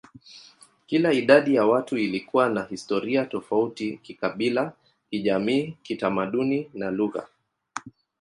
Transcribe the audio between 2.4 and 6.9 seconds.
na historia tofauti kikabila, kijamii, kitamaduni,